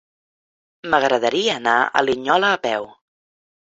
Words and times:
M'agradaria 0.93 1.59
anar 1.63 1.79
a 1.81 2.05
Linyola 2.09 2.55
a 2.59 2.63
peu. 2.69 2.93